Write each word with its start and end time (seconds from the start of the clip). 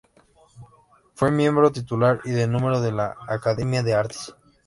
Fue 1.13 1.29
miembro 1.29 1.71
titular 1.71 2.21
y 2.25 2.31
de 2.31 2.47
número 2.47 2.81
de 2.81 2.91
la 2.91 3.15
Academia 3.27 3.83
de 3.83 3.93
Artes. 3.93 4.33